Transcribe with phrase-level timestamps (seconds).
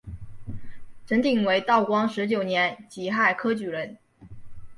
[1.05, 3.99] 陈鼐为道光十九年己亥科举人。